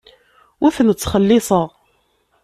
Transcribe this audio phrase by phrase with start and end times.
[0.63, 1.67] Ur ten-ttxelliṣeɣ.